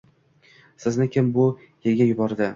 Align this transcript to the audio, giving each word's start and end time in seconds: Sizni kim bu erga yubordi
Sizni 0.85 1.07
kim 1.17 1.31
bu 1.37 1.47
erga 1.63 2.11
yubordi 2.11 2.49